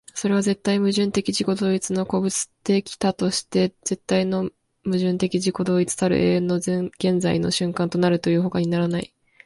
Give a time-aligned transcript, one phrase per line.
[0.15, 4.49] それは絶対矛盾的自己同一の個物的多として絶対の
[4.83, 6.89] 矛盾的自己同一たる永遠の現
[7.19, 9.13] 在の瞬間となるというにほかならない。